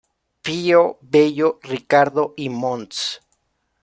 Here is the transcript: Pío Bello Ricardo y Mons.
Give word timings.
Pío 0.41 0.97
Bello 1.11 1.59
Ricardo 1.61 2.33
y 2.35 2.49
Mons. 2.49 3.21